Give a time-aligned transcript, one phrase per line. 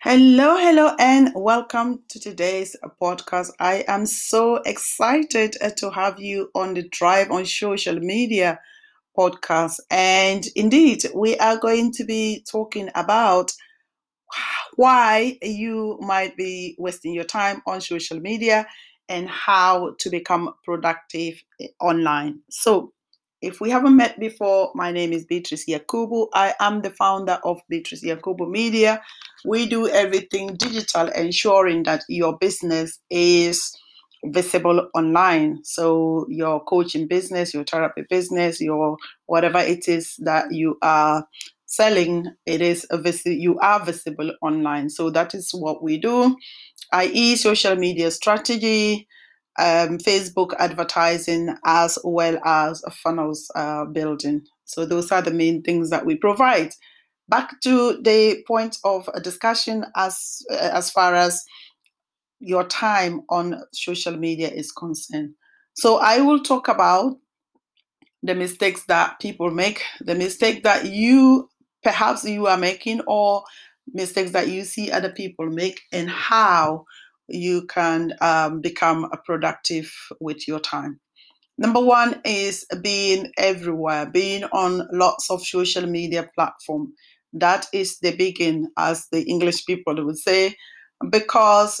[0.00, 3.50] Hello, hello, and welcome to today's podcast.
[3.58, 8.60] I am so excited uh, to have you on the Drive on Social Media
[9.18, 9.80] podcast.
[9.90, 13.50] And indeed, we are going to be talking about
[14.76, 18.68] why you might be wasting your time on social media
[19.08, 22.40] and how to become productive eh, online.
[22.50, 22.92] So,
[23.40, 26.28] if we haven't met before, my name is Beatrice Yakubu.
[26.34, 29.00] I am the founder of Beatrice Yakubu Media.
[29.44, 33.72] We do everything digital, ensuring that your business is
[34.24, 35.60] visible online.
[35.64, 38.96] So your coaching business, your therapy business, your
[39.26, 41.26] whatever it is that you are
[41.66, 44.90] selling, it is a vis- you are visible online.
[44.90, 46.36] So that is what we do,
[46.92, 49.06] i.e., social media strategy,
[49.58, 54.42] um, Facebook advertising as well as funnels uh, building.
[54.64, 56.70] So those are the main things that we provide.
[57.28, 61.44] Back to the point of a discussion as uh, as far as
[62.40, 65.34] your time on social media is concerned.
[65.74, 67.16] So I will talk about
[68.22, 71.48] the mistakes that people make, the mistake that you
[71.82, 73.44] perhaps you are making, or
[73.92, 76.84] mistakes that you see other people make, and how
[77.28, 80.98] you can um, become productive with your time.
[81.58, 86.92] Number one is being everywhere, being on lots of social media platform.
[87.32, 90.56] That is the begin, as the English people would say,
[91.10, 91.80] because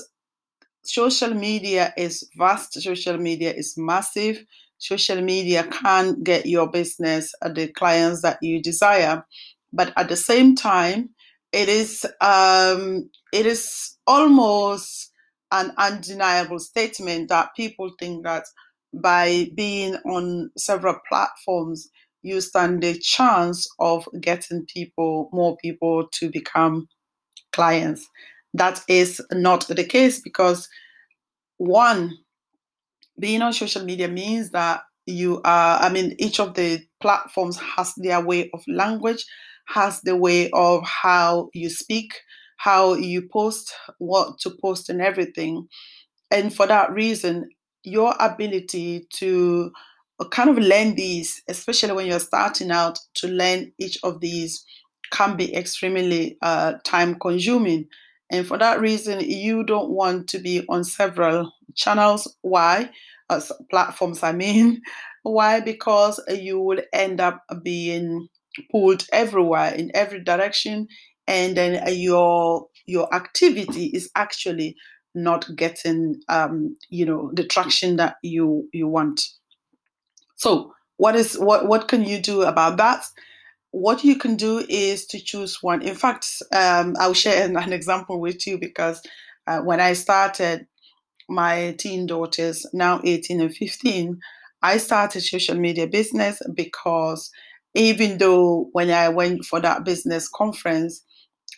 [0.84, 4.44] social media is vast, social media is massive.
[4.78, 9.24] Social media can get your business the clients that you desire,
[9.72, 11.10] but at the same time,
[11.52, 15.12] it is um, it is almost
[15.50, 18.44] an undeniable statement that people think that
[18.94, 21.88] by being on several platforms,
[22.22, 26.88] you stand a chance of getting people, more people to become
[27.52, 28.06] clients.
[28.54, 30.68] That is not the case because
[31.58, 32.16] one,
[33.18, 37.92] being on social media means that you are, I mean, each of the platforms has
[37.96, 39.24] their way of language,
[39.66, 42.12] has the way of how you speak,
[42.58, 45.66] how you post, what to post, and everything.
[46.30, 47.48] And for that reason,
[47.84, 49.72] your ability to
[50.26, 54.64] kind of learn these, especially when you're starting out, to learn each of these
[55.12, 57.86] can be extremely uh, time consuming.
[58.30, 62.36] And for that reason, you don't want to be on several channels.
[62.42, 62.90] Why?
[63.30, 63.40] Uh,
[63.70, 64.82] platforms, I mean.
[65.22, 65.60] Why?
[65.60, 68.28] Because you will end up being
[68.70, 70.88] pulled everywhere in every direction,
[71.26, 74.74] and then your your activity is actually
[75.14, 79.20] not getting um, you know the traction that you you want.
[80.38, 83.04] So what is what what can you do about that?
[83.72, 85.82] What you can do is to choose one.
[85.82, 89.02] In fact, um, I'll share an, an, example with you because
[89.46, 90.66] uh, when I started
[91.28, 94.18] my teen daughters, now 18 and 15,
[94.62, 97.30] I started social media business because
[97.74, 101.04] even though when I went for that business conference,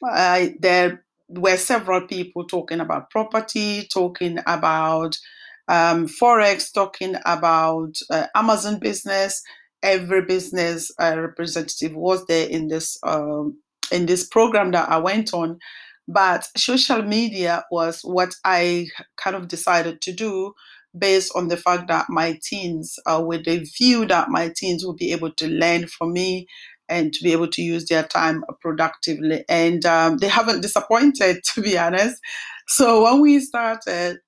[0.05, 5.17] I, there were several people talking about property, talking about
[5.71, 9.41] um, forex, talking about uh, Amazon business.
[9.83, 13.59] Every business uh, representative was there in this um,
[13.91, 15.59] in this program that I went on.
[16.09, 20.55] But social media was what I kind of decided to do
[20.99, 24.97] based on the fact that my teens, uh, with the view that my teens will
[24.97, 26.49] be able to learn from me
[26.89, 29.45] and to be able to use their time productively.
[29.49, 32.21] And um, they haven't disappointed, to be honest.
[32.67, 34.19] So when we started,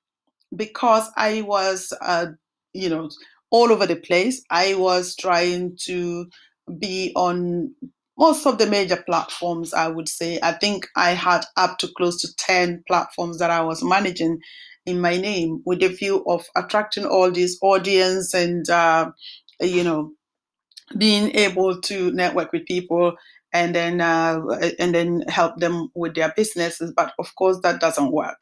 [0.55, 2.27] because I was, uh,
[2.73, 3.11] you know,
[3.51, 6.27] all over the place, I was trying to
[6.79, 7.75] be on
[8.19, 10.39] most of the major platforms, I would say.
[10.43, 14.39] I think I had up to close to 10 platforms that I was managing
[14.87, 19.11] in my name with the view of attracting all this audience and, uh,
[19.61, 20.13] you know,
[20.99, 23.15] being able to network with people
[23.53, 24.41] and then uh,
[24.79, 26.93] and then help them with their businesses.
[26.97, 28.41] But of course that doesn't work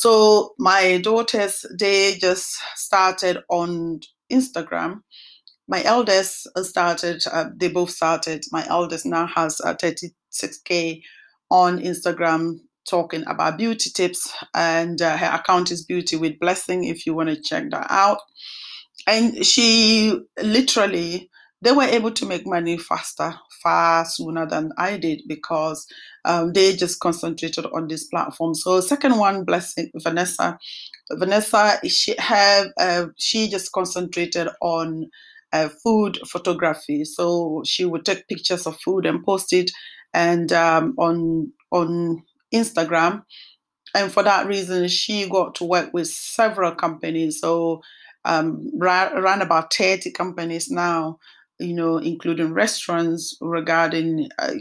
[0.00, 4.00] so my daughters they just started on
[4.32, 5.00] instagram.
[5.68, 8.46] My eldest started uh, they both started.
[8.50, 11.02] My eldest now has uh, 36k
[11.50, 17.04] on instagram talking about beauty tips and uh, her account is beauty with blessing if
[17.04, 18.20] you want to check that out.
[19.06, 21.28] And she literally
[21.60, 25.86] they were able to make money faster, far sooner than I did because
[26.24, 28.54] um, they just concentrated on this platform.
[28.54, 30.58] So second one, blessing Vanessa.
[31.12, 35.10] Vanessa, she have uh, she just concentrated on
[35.52, 37.04] uh, food photography.
[37.04, 39.70] So she would take pictures of food and post it,
[40.14, 42.22] and um, on on
[42.54, 43.22] Instagram.
[43.94, 47.40] And for that reason, she got to work with several companies.
[47.40, 47.82] So,
[48.24, 51.18] um, around about 30 companies now,
[51.60, 54.52] you know, including restaurants, regarding uh,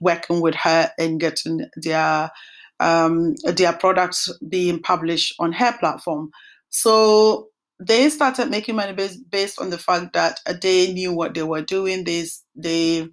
[0.00, 2.30] working with her and getting their
[2.78, 6.30] um, their products being published on her platform.
[6.70, 7.48] So
[7.78, 11.62] they started making money based, based on the fact that they knew what they were
[11.62, 12.04] doing.
[12.04, 13.08] They they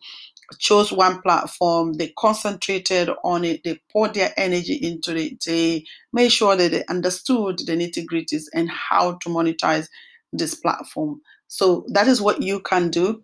[0.60, 5.84] chose one platform, they concentrated on it, they poured their energy into it, they
[6.14, 9.88] made sure that they understood the nitty gritties and how to monetize
[10.32, 11.22] this platform.
[11.48, 13.24] So that is what you can do.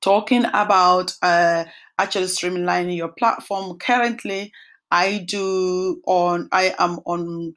[0.00, 1.64] Talking about uh,
[1.98, 3.78] actually streamlining your platform.
[3.78, 4.52] Currently,
[4.90, 7.54] I do on I am on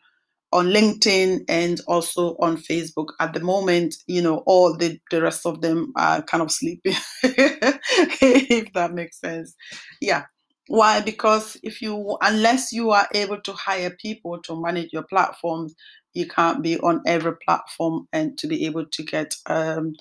[0.56, 3.08] on LinkedIn and also on Facebook.
[3.20, 6.96] At the moment, you know, all the, the rest of them are kind of sleeping,
[7.24, 9.54] if that makes sense.
[10.00, 10.24] Yeah.
[10.68, 11.02] Why?
[11.02, 15.76] Because if you, unless you are able to hire people to manage your platforms,
[16.16, 19.94] you can't be on every platform and to be able to get um,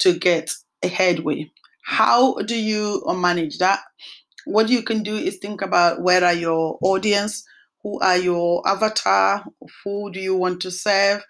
[0.00, 0.50] to get
[0.82, 1.50] a headway.
[1.84, 3.80] How do you manage that?
[4.44, 7.44] What you can do is think about where are your audience,
[7.82, 9.44] who are your avatar,
[9.84, 11.22] who do you want to serve,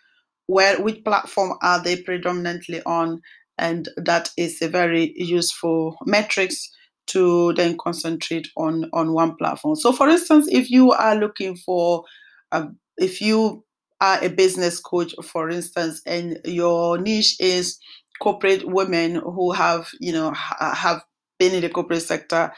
[0.47, 3.21] where which platform are they predominantly on,
[3.59, 6.71] and that is a very useful metrics
[7.09, 9.75] to then concentrate on on one platform.
[9.75, 12.05] So, for instance, if you are looking for,
[12.53, 12.67] uh,
[12.99, 13.65] if you
[14.01, 17.79] are a business coach, for instance, and your niche is
[18.21, 21.03] corporate women who have, you know, ha- have
[21.39, 22.53] been in the corporate sector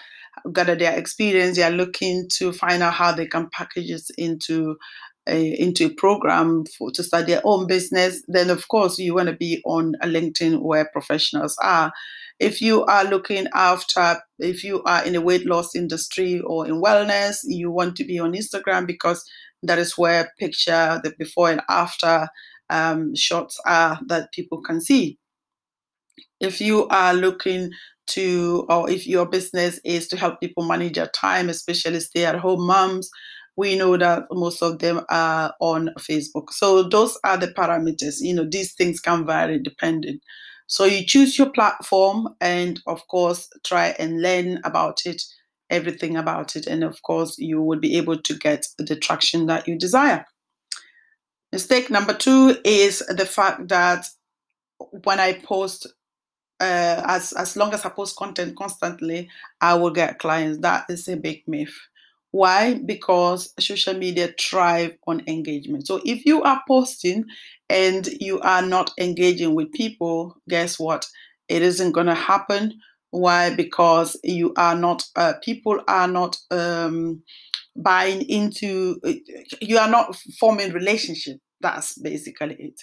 [0.52, 1.56] gather their experience.
[1.56, 4.76] They are looking to find out how they can package it into
[5.26, 8.22] a, into a program for, to start their own business.
[8.26, 11.92] Then, of course, you want to be on a LinkedIn where professionals are.
[12.38, 16.80] If you are looking after, if you are in the weight loss industry or in
[16.80, 19.22] wellness, you want to be on Instagram because
[19.62, 22.28] that is where picture the before and after
[22.70, 25.18] um, shots are that people can see.
[26.40, 27.70] If you are looking
[28.08, 32.36] to, or if your business is to help people manage their time, especially stay at
[32.36, 33.10] home moms,
[33.56, 36.50] we know that most of them are on Facebook.
[36.50, 38.16] So those are the parameters.
[38.20, 40.20] You know, these things can vary depending.
[40.66, 45.20] So you choose your platform and of course try and learn about it,
[45.70, 46.66] everything about it.
[46.66, 50.26] And of course you will be able to get the traction that you desire.
[51.52, 54.06] Mistake number two is the fact that
[55.04, 55.86] when I post
[56.60, 59.28] uh, as as long as I post content constantly,
[59.60, 60.58] I will get clients.
[60.58, 61.74] That is a big myth.
[62.32, 62.74] Why?
[62.74, 65.86] Because social media thrive on engagement.
[65.86, 67.24] So if you are posting
[67.68, 71.06] and you are not engaging with people, guess what?
[71.48, 72.78] It isn't going to happen.
[73.10, 73.54] Why?
[73.54, 75.04] Because you are not.
[75.16, 76.36] Uh, people are not.
[76.50, 77.22] Um,
[77.76, 79.00] buying into
[79.62, 82.80] you are not forming relationship that's basically it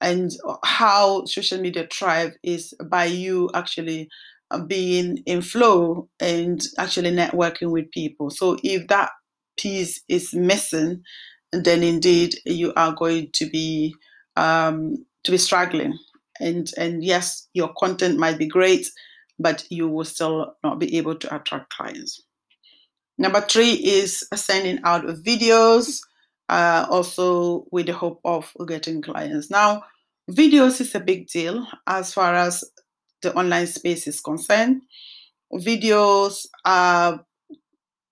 [0.00, 0.30] and
[0.64, 4.08] how social media thrive is by you actually
[4.50, 9.10] uh, being in flow and actually networking with people so if that
[9.58, 11.02] piece is missing
[11.52, 13.94] then indeed you are going to be
[14.36, 15.96] um, to be struggling
[16.40, 18.90] and and yes your content might be great
[19.38, 22.22] but you will still not be able to attract clients
[23.18, 26.00] number three is sending out videos
[26.50, 29.82] uh, also with the hope of getting clients now
[30.30, 32.64] Videos is a big deal as far as
[33.20, 34.82] the online space is concerned.
[35.52, 37.24] Videos are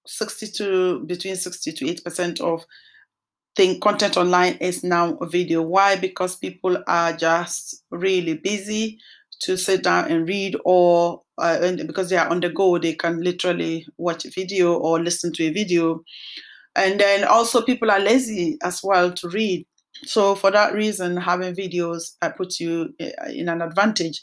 [0.07, 2.64] 60 to between 60 to 8 percent of
[3.57, 5.62] the content online is now video.
[5.62, 5.97] Why?
[5.97, 8.99] Because people are just really busy
[9.45, 12.95] to sit down and read, or uh, and because they are on the go, they
[12.95, 16.03] can literally watch a video or listen to a video.
[16.75, 19.67] And then also, people are lazy as well to read.
[20.05, 24.23] So for that reason, having videos uh, puts you uh, in an advantage.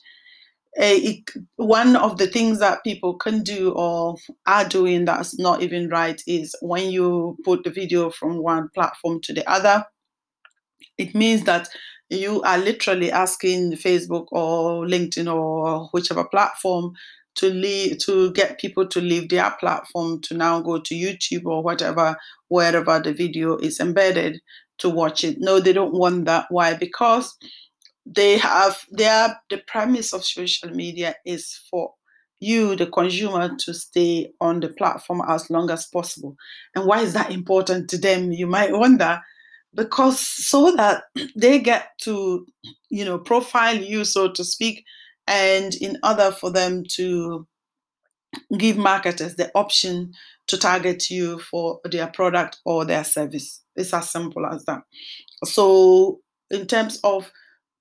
[0.74, 5.90] It, one of the things that people can do or are doing that's not even
[5.90, 9.84] right is when you put the video from one platform to the other,
[10.98, 11.70] it means that
[12.10, 16.94] you are literally asking Facebook or LinkedIn or whichever platform
[17.36, 21.64] to leave to get people to leave their platform to now go to YouTube or
[21.64, 24.42] whatever wherever the video is embedded
[24.80, 25.38] to watch it.
[25.40, 26.48] No, they don't want that.
[26.50, 26.74] Why?
[26.74, 27.38] Because
[28.06, 31.94] they have their the premise of social media is for
[32.40, 36.36] you, the consumer, to stay on the platform as long as possible.
[36.76, 38.32] And why is that important to them?
[38.32, 39.22] You might wonder.
[39.74, 41.04] Because so that
[41.36, 42.46] they get to,
[42.90, 44.84] you know, profile you, so to speak,
[45.28, 47.48] and in order for them to
[48.58, 50.12] give marketers the option
[50.48, 53.64] to target you for their product or their service.
[53.76, 54.82] It's as simple as that.
[55.46, 57.32] So, in terms of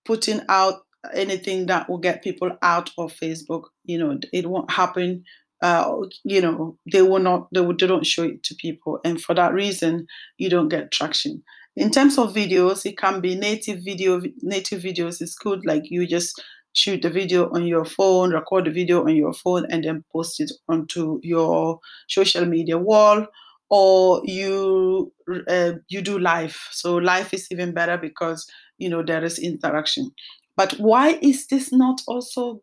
[0.04, 0.82] putting out
[1.14, 5.24] anything that will get people out of Facebook, you know, it won't happen.
[5.62, 9.00] Uh, you know, they will not, they, will, they don't show it to people.
[9.04, 11.42] And for that reason, you don't get traction.
[11.78, 15.64] In terms of videos, it can be native video, native videos is good.
[15.64, 16.42] Like you just
[16.72, 20.40] shoot the video on your phone, record the video on your phone, and then post
[20.40, 23.28] it onto your social media wall.
[23.70, 25.12] Or you
[25.46, 26.58] uh, you do live.
[26.72, 30.10] So live is even better because you know there is interaction.
[30.56, 32.60] But why is this not also,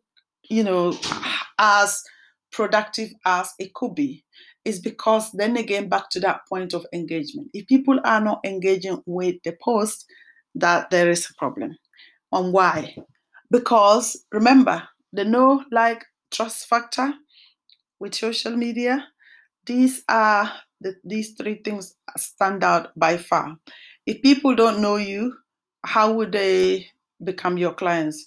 [0.50, 0.94] you know,
[1.58, 2.02] as
[2.52, 4.24] productive as it could be?
[4.66, 7.50] Is because then again back to that point of engagement.
[7.54, 10.04] If people are not engaging with the post,
[10.56, 11.76] that there is a problem.
[12.32, 12.96] And why?
[13.50, 14.82] Because remember,
[15.12, 17.14] the know like, trust factor
[18.00, 19.06] with social media,
[19.66, 23.56] these are the, these three things stand out by far.
[24.04, 25.32] If people don't know you,
[25.84, 26.88] how would they
[27.22, 28.26] become your clients?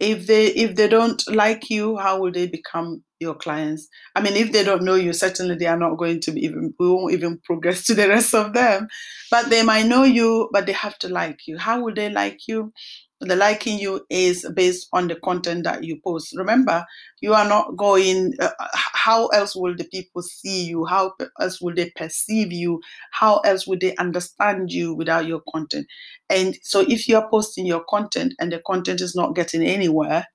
[0.00, 3.88] If they if they don't like you, how will they become your clients?
[4.14, 6.74] I mean, if they don't know you, certainly they are not going to be even
[6.78, 8.88] we won't even progress to the rest of them.
[9.30, 11.58] But they might know you, but they have to like you.
[11.58, 12.72] How will they like you?
[13.20, 16.36] the liking you is based on the content that you post.
[16.36, 16.84] Remember,
[17.20, 20.84] you are not going, uh, how else will the people see you?
[20.84, 22.80] How else will they perceive you?
[23.12, 25.86] How else will they understand you without your content?
[26.28, 30.26] And so if you are posting your content and the content is not getting anywhere,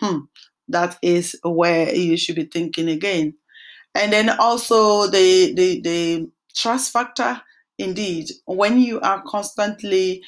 [0.00, 0.20] hmm,
[0.70, 3.34] that is where you should be thinking again.
[3.94, 7.40] And then also the, the, the trust factor,
[7.78, 10.22] indeed, when you are constantly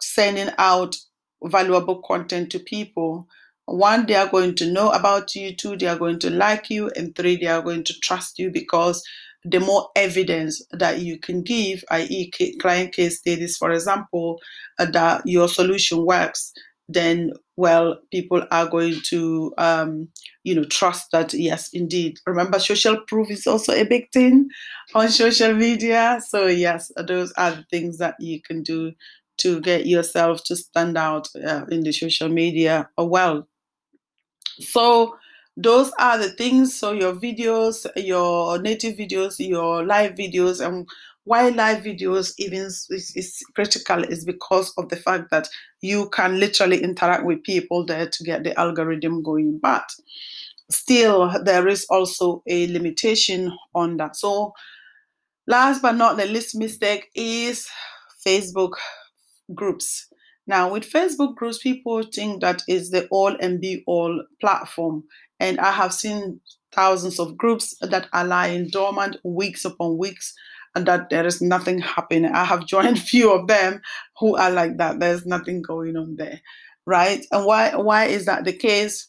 [0.00, 0.96] sending out
[1.44, 3.28] valuable content to people.
[3.66, 5.54] One, they are going to know about you.
[5.54, 6.90] Two, they are going to like you.
[6.96, 9.02] And three, they are going to trust you because
[9.44, 14.40] the more evidence that you can give, i.e., client case studies, for example,
[14.78, 16.52] uh, that your solution works,
[16.88, 20.08] then well, people are going to um,
[20.44, 22.18] you know trust that yes, indeed.
[22.26, 24.48] Remember, social proof is also a big thing
[24.94, 26.20] on social media.
[26.26, 28.92] So yes, those are the things that you can do
[29.38, 33.46] to get yourself to stand out uh, in the social media well.
[34.60, 35.16] So
[35.56, 36.74] those are the things.
[36.74, 40.88] So your videos, your native videos, your live videos, and
[41.28, 45.46] why live videos even is, is critical is because of the fact that
[45.82, 49.58] you can literally interact with people there to get the algorithm going.
[49.62, 49.84] But
[50.70, 54.16] still, there is also a limitation on that.
[54.16, 54.54] So
[55.46, 57.68] last but not the least mistake is
[58.26, 58.72] Facebook
[59.54, 60.08] groups.
[60.46, 65.04] Now, with Facebook groups, people think that is the all and be all platform.
[65.38, 66.40] And I have seen
[66.72, 70.32] thousands of groups that are lying dormant weeks upon weeks
[70.74, 72.30] and that there is nothing happening.
[72.32, 73.80] I have joined few of them
[74.18, 75.00] who are like that.
[75.00, 76.40] There's nothing going on there.
[76.86, 77.24] Right?
[77.30, 79.08] And why why is that the case?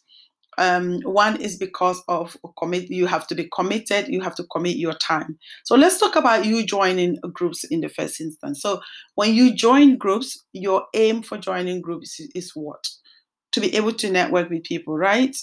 [0.58, 2.90] Um, one is because of commit.
[2.90, 4.08] You have to be committed.
[4.08, 5.38] You have to commit your time.
[5.64, 8.60] So let's talk about you joining groups in the first instance.
[8.60, 8.82] So
[9.14, 12.86] when you join groups, your aim for joining groups is, what?
[13.52, 15.34] To be able to network with people, right?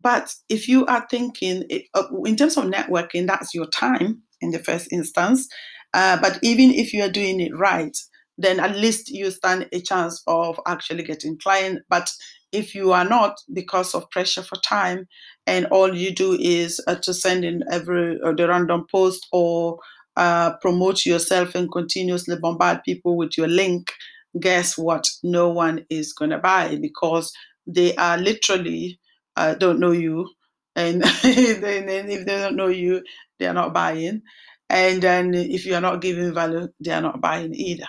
[0.00, 1.64] But if you are thinking
[1.94, 5.48] uh, in terms of networking, that's your time in the first instance.
[5.94, 7.96] Uh, but even if you are doing it right,
[8.36, 11.80] then at least you stand a chance of actually getting client.
[11.88, 12.10] But
[12.52, 15.06] if you are not because of pressure for time
[15.46, 19.78] and all you do is uh, to send in every uh, the random post or
[20.16, 23.92] uh, promote yourself and continuously bombard people with your link
[24.40, 27.32] guess what no one is going to buy because
[27.66, 28.98] they are literally
[29.36, 30.28] uh, don't know you
[30.76, 33.02] and then if they don't know you
[33.38, 34.22] they are not buying
[34.70, 37.86] and then if you are not giving value they are not buying either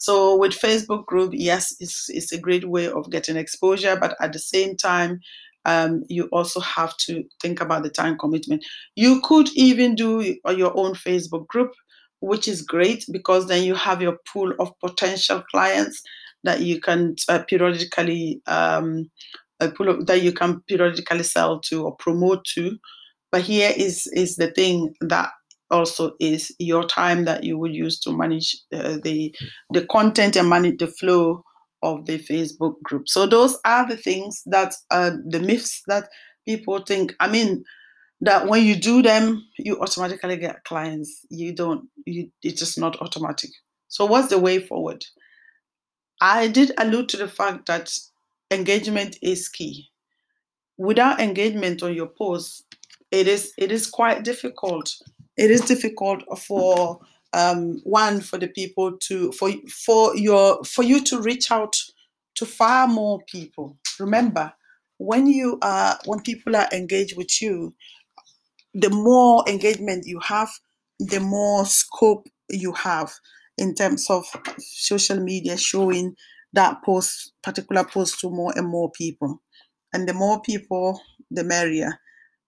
[0.00, 4.32] so with Facebook group, yes, it's, it's a great way of getting exposure, but at
[4.32, 5.20] the same time,
[5.66, 8.64] um, you also have to think about the time commitment.
[8.96, 11.72] You could even do your own Facebook group,
[12.20, 16.02] which is great because then you have your pool of potential clients
[16.44, 19.10] that you can uh, periodically um,
[19.76, 22.78] pool of, that you can periodically sell to or promote to.
[23.32, 25.30] But here is is the thing that
[25.70, 29.34] also is your time that you would use to manage uh, the
[29.70, 31.44] the content and manage the flow
[31.82, 33.08] of the Facebook group.
[33.08, 36.08] So those are the things that uh, the myths that
[36.46, 37.14] people think.
[37.20, 37.64] I mean,
[38.20, 41.24] that when you do them, you automatically get clients.
[41.30, 41.88] You don't.
[42.06, 43.50] You it's just not automatic.
[43.88, 45.04] So what's the way forward?
[46.20, 47.90] I did allude to the fact that
[48.50, 49.88] engagement is key.
[50.76, 52.64] Without engagement on your post,
[53.10, 54.94] it is it is quite difficult.
[55.36, 57.00] It is difficult for
[57.32, 61.76] um, one for the people to for for your for you to reach out
[62.36, 63.76] to far more people.
[63.98, 64.52] Remember,
[64.98, 67.74] when you are when people are engaged with you,
[68.74, 70.50] the more engagement you have,
[70.98, 73.12] the more scope you have
[73.58, 74.24] in terms of
[74.58, 76.14] social media showing
[76.52, 79.42] that post particular post to more and more people.
[79.92, 81.00] And the more people
[81.30, 81.98] the merrier.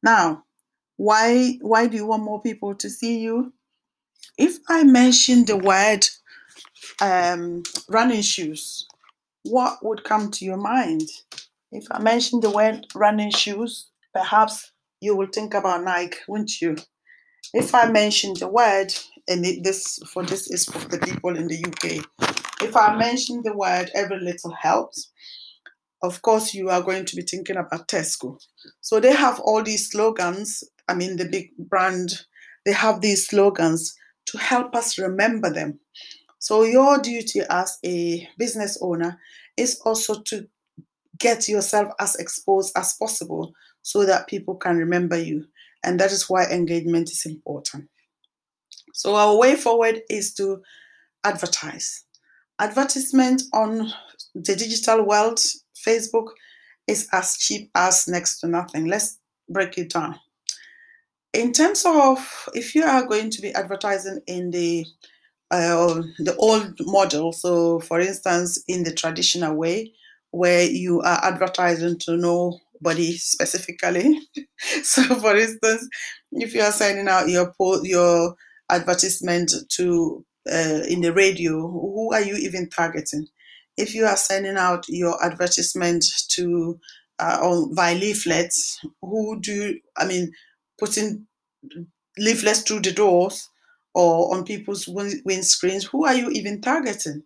[0.02, 0.44] Now
[0.96, 3.52] why why do you want more people to see you
[4.38, 6.06] if i mention the word
[7.00, 8.86] um, running shoes
[9.44, 11.02] what would come to your mind
[11.72, 16.76] if i mention the word running shoes perhaps you will think about nike wouldn't you
[17.54, 18.92] if i mention the word
[19.28, 21.84] and it, this for this is for the people in the uk
[22.62, 25.10] if i mention the word every little helps
[26.02, 28.38] of course you are going to be thinking about Tesco.
[28.80, 30.64] So they have all these slogans.
[30.88, 32.24] I mean, the big brand,
[32.64, 33.94] they have these slogans
[34.26, 35.78] to help us remember them.
[36.38, 39.18] So your duty as a business owner
[39.56, 40.48] is also to
[41.18, 45.46] get yourself as exposed as possible so that people can remember you.
[45.84, 47.88] And that is why engagement is important.
[48.92, 50.62] So our way forward is to
[51.24, 52.04] advertise.
[52.58, 53.92] Advertisement on
[54.34, 55.40] the digital world
[55.86, 56.28] Facebook
[56.86, 58.86] is as cheap as next to nothing.
[58.86, 60.18] Let's break it down.
[61.32, 64.86] In terms of if you are going to be advertising in the
[65.50, 69.92] uh, the old model, so for instance, in the traditional way,
[70.30, 74.18] where you are advertising to nobody specifically.
[74.82, 75.88] so, for instance,
[76.32, 78.34] if you are sending out your your
[78.70, 83.26] advertisement to uh, in the radio, who are you even targeting?
[83.76, 86.78] if you are sending out your advertisement to
[87.18, 90.32] uh, on via leaflets, who do I mean
[90.82, 91.26] putting
[92.18, 93.48] leaflets through the doors
[93.94, 95.84] or on people's windscreens?
[95.88, 97.22] Who are you even targeting?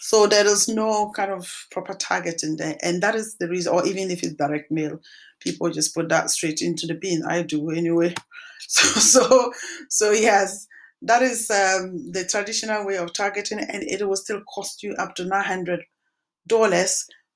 [0.00, 3.72] So there is no kind of proper targeting there, and that is the reason.
[3.72, 5.00] Or even if it's direct mail,
[5.40, 7.22] people just put that straight into the bin.
[7.26, 8.14] I do anyway.
[8.70, 9.52] So so
[9.88, 10.66] so yes
[11.02, 15.14] that is um, the traditional way of targeting, and it will still cost you up
[15.16, 15.84] to $900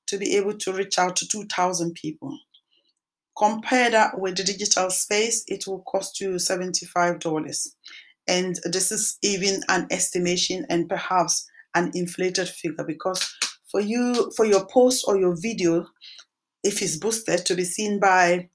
[0.07, 2.37] to be able to reach out to 2,000 people.
[3.37, 7.67] Compare that with the digital space, it will cost you $75.
[8.27, 13.35] And this is even an estimation and perhaps an inflated figure because
[13.69, 15.87] for you, for your post or your video,
[16.63, 18.49] if it's boosted to be seen by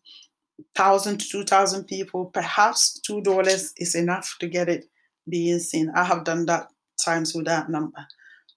[0.76, 4.88] 1,000 to 2,000 people, perhaps $2 is enough to get it
[5.28, 5.90] being seen.
[5.94, 6.68] I have done that
[7.04, 8.06] times with that number.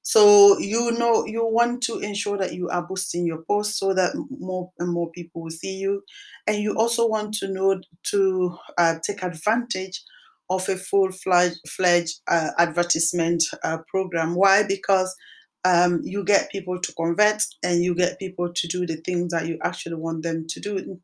[0.03, 4.13] So you know you want to ensure that you are boosting your post so that
[4.29, 6.03] more and more people will see you,
[6.47, 7.79] and you also want to know
[8.11, 10.01] to uh, take advantage
[10.49, 14.35] of a full-fledged uh, advertisement uh, program.
[14.35, 14.63] Why?
[14.63, 15.15] Because
[15.63, 19.47] um, you get people to convert and you get people to do the things that
[19.47, 20.99] you actually want them to do.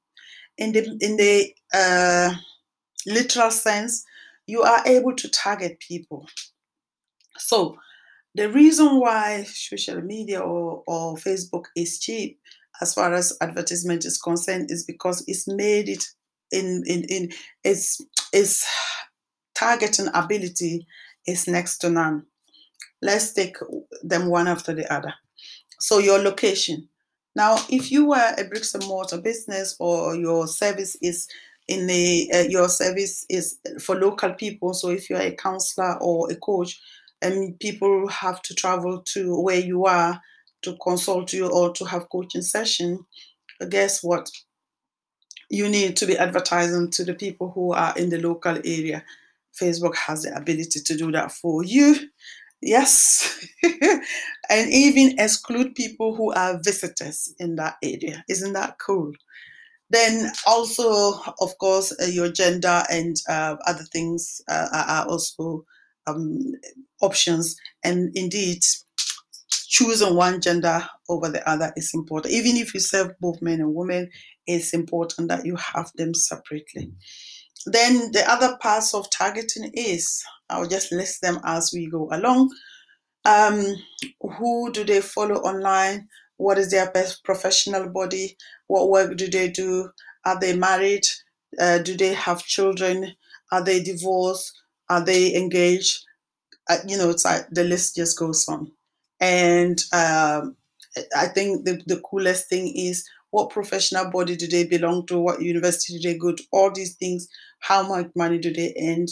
[0.58, 2.34] In the in the uh,
[3.06, 4.04] literal sense,
[4.48, 6.28] you are able to target people.
[7.38, 7.78] So,
[8.38, 12.40] the reason why social media or, or Facebook is cheap
[12.82, 16.04] as far as advertisement is concerned is because it's made it
[16.52, 17.30] in in, in
[17.64, 18.00] its
[18.32, 18.66] its
[19.56, 20.86] targeting ability
[21.26, 22.24] is next to none.
[23.02, 23.58] Let's take
[24.04, 25.14] them one after the other.
[25.80, 26.88] So your location.
[27.36, 31.28] Now, if you were a bricks and mortar business or your service is
[31.68, 34.74] in the uh, your service is for local people.
[34.74, 36.80] So if you're a counselor or a coach,
[37.22, 40.22] and people have to travel to where you are
[40.64, 43.06] to consult you or to have coaching session,
[43.70, 44.30] guess what?
[45.50, 49.04] You need to be advertising to the people who are in the local area.
[49.60, 51.96] Facebook has the ability to do that for you.
[52.62, 53.46] Yes.
[53.64, 58.24] and even exclude people who are visitors in that area.
[58.28, 59.14] Isn't that cool?
[59.90, 65.66] Then also, of course, uh, your gender and uh, other things uh, are also
[66.08, 66.54] um,
[67.02, 67.56] options.
[67.84, 68.62] And indeed,
[69.68, 72.34] choosing one gender over the other is important.
[72.34, 74.10] Even if you serve both men and women,
[74.48, 76.92] it's important that you have them separately.
[77.66, 82.50] Then the other parts of targeting is, I'll just list them as we go along.
[83.26, 83.76] Um,
[84.22, 86.08] who do they follow online?
[86.38, 88.38] What is their best professional body?
[88.68, 89.90] What work do they do?
[90.26, 91.04] Are they married?
[91.60, 93.14] Uh, do they have children?
[93.52, 94.54] Are they divorced?
[94.90, 96.06] Are they engaged?
[96.70, 98.72] Uh, you know, it's like the list just goes on.
[99.20, 100.56] And um,
[101.16, 105.20] I think the, the coolest thing is what professional body do they belong to?
[105.20, 106.44] What university do they go to?
[106.52, 107.28] All these things.
[107.60, 109.08] How much money do they earn?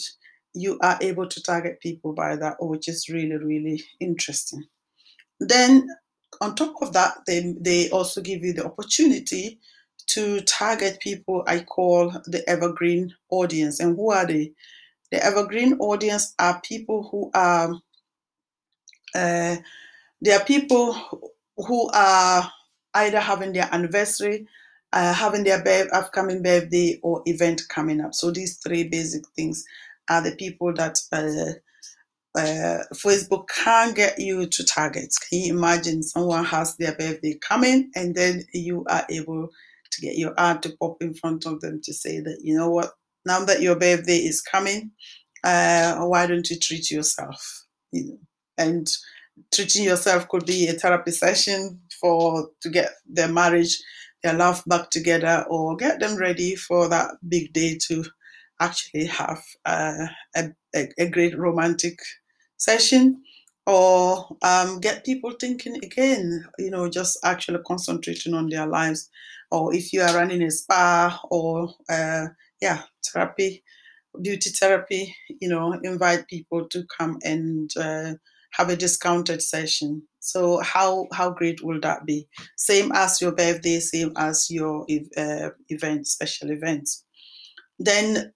[0.55, 4.63] you are able to target people by that, which is really, really interesting.
[5.39, 5.88] Then,
[6.41, 9.59] on top of that, they, they also give you the opportunity
[10.07, 13.79] to target people I call the evergreen audience.
[13.79, 14.53] And who are they?
[15.11, 17.73] The evergreen audience are people who are,
[19.13, 19.55] uh,
[20.21, 20.93] they are people
[21.57, 22.51] who are
[22.95, 24.47] either having their anniversary,
[24.93, 25.63] uh, having their
[25.93, 28.13] upcoming birthday, or event coming up.
[28.13, 29.63] So these three basic things
[30.09, 31.53] are the people that uh,
[32.37, 35.13] uh, Facebook can get you to target.
[35.29, 39.49] Can you imagine someone has their birthday coming and then you are able
[39.91, 42.69] to get your ad to pop in front of them to say that, you know
[42.69, 42.91] what,
[43.25, 44.91] now that your birthday is coming,
[45.43, 47.65] uh, why don't you treat yourself?
[47.91, 48.17] You know,
[48.57, 48.88] and
[49.53, 53.77] treating yourself could be a therapy session for to get their marriage,
[54.23, 58.05] their love back together, or get them ready for that big day to
[58.59, 61.99] actually have uh, a, a, a, great romantic
[62.55, 63.21] session
[63.67, 69.09] or um, get people thinking again, you know, just actually concentrating on their lives.
[69.51, 72.27] Or if you are running a spa or, uh,
[72.61, 73.63] yeah, therapy,
[74.21, 78.13] beauty therapy, you know, invite people to come and uh,
[78.53, 80.03] have a discounted session.
[80.19, 82.27] So how how great will that be?
[82.57, 84.85] Same as your birthday, same as your
[85.17, 87.03] uh, event, special events.
[87.77, 88.33] Then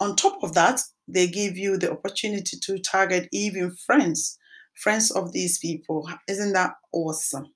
[0.00, 4.38] on top of that, they give you the opportunity to target even friends,
[4.82, 6.08] friends of these people.
[6.28, 7.46] Isn't that awesome?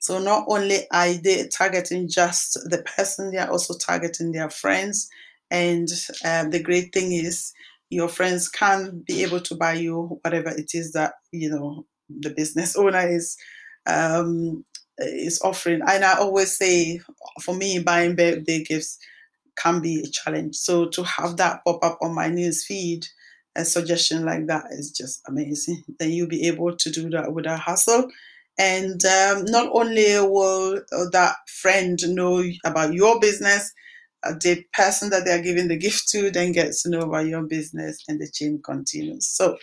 [0.00, 5.08] So not only are they targeting just the person, they are also targeting their friends.
[5.50, 5.88] And
[6.24, 7.52] um, the great thing is
[7.90, 12.30] your friends can be able to buy you whatever it is that you know the
[12.30, 13.36] business owner is
[13.86, 14.64] um,
[14.98, 15.80] is offering.
[15.86, 17.00] And I always say,
[17.42, 18.98] for me, buying birthday gifts
[19.56, 20.56] can be a challenge.
[20.56, 23.06] So to have that pop up on my news feed,
[23.56, 25.82] a suggestion like that is just amazing.
[25.98, 28.08] Then you'll be able to do that without hassle.
[28.60, 33.72] And um, not only will that friend know about your business,
[34.22, 37.42] uh, the person that they're giving the gift to then gets to know about your
[37.42, 39.26] business and the chain continues.
[39.28, 39.56] So,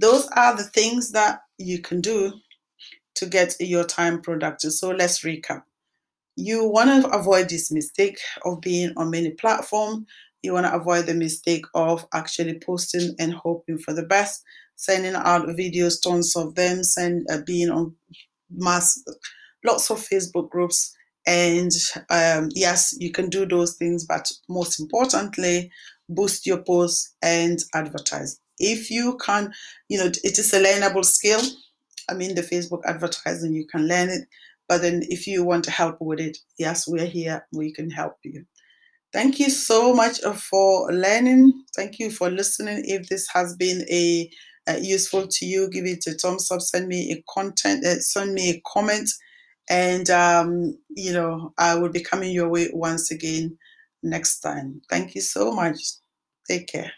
[0.00, 2.32] those are the things that you can do
[3.16, 4.72] to get your time productive.
[4.72, 5.62] So, let's recap
[6.36, 10.06] you want to avoid this mistake of being on many platforms.
[10.42, 14.42] You want to avoid the mistake of actually posting and hoping for the best,
[14.82, 17.94] sending out videos, tons of them, send uh, being on
[18.50, 19.02] mass,
[19.64, 20.94] lots of Facebook groups.
[21.26, 21.70] And
[22.10, 25.70] um, yes, you can do those things, but most importantly,
[26.08, 28.40] boost your posts and advertise.
[28.58, 29.52] If you can,
[29.88, 31.40] you know, it is a learnable skill.
[32.10, 34.26] I mean, the Facebook advertising, you can learn it
[34.72, 37.46] but then if you want to help with it, yes, we're here.
[37.52, 38.46] We can help you.
[39.12, 41.64] Thank you so much for learning.
[41.76, 42.82] Thank you for listening.
[42.86, 44.30] If this has been a
[44.68, 46.60] uh, useful to you, give it a thumbs up.
[46.60, 47.84] Send me a content.
[47.84, 49.08] Uh, send me a comment,
[49.68, 53.58] and um, you know I will be coming your way once again
[54.02, 54.82] next time.
[54.88, 55.78] Thank you so much.
[56.48, 56.92] Take care.